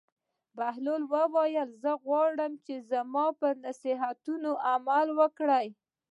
[0.57, 5.67] بهلول وویل: زه غواړم چې زما پر نصیحتونو عمل وکړې.